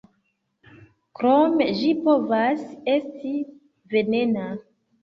Krome 1.19 1.67
ĝi 1.81 1.91
povas 2.09 2.67
esti 2.99 3.37
venena. 3.97 4.53